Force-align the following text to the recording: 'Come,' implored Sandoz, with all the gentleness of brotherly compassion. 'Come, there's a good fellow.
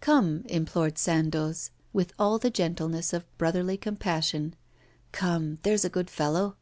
'Come,' 0.00 0.44
implored 0.48 0.98
Sandoz, 0.98 1.72
with 1.92 2.12
all 2.16 2.38
the 2.38 2.48
gentleness 2.48 3.12
of 3.12 3.26
brotherly 3.38 3.76
compassion. 3.76 4.54
'Come, 5.10 5.58
there's 5.64 5.84
a 5.84 5.90
good 5.90 6.08
fellow. 6.10 6.56